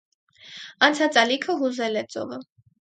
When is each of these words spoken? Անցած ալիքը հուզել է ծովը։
Անցած 0.89 1.21
ալիքը 1.25 1.59
հուզել 1.63 2.05
է 2.05 2.09
ծովը։ 2.17 2.45